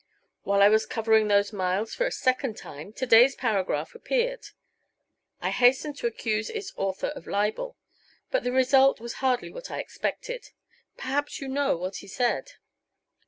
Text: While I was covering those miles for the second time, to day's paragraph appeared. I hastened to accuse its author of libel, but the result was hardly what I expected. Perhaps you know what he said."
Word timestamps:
While 0.41 0.63
I 0.63 0.67
was 0.69 0.87
covering 0.87 1.27
those 1.27 1.53
miles 1.53 1.93
for 1.93 2.05
the 2.05 2.11
second 2.11 2.57
time, 2.57 2.91
to 2.93 3.05
day's 3.05 3.35
paragraph 3.35 3.93
appeared. 3.93 4.47
I 5.41 5.51
hastened 5.51 5.95
to 5.97 6.07
accuse 6.07 6.49
its 6.49 6.73
author 6.75 7.09
of 7.09 7.27
libel, 7.27 7.77
but 8.31 8.43
the 8.43 8.51
result 8.51 8.99
was 8.99 9.13
hardly 9.21 9.51
what 9.51 9.69
I 9.69 9.79
expected. 9.79 10.49
Perhaps 10.97 11.39
you 11.39 11.47
know 11.47 11.77
what 11.77 11.97
he 11.97 12.07
said." 12.07 12.53